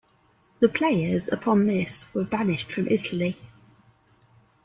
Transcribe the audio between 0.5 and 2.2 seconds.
The players, upon this,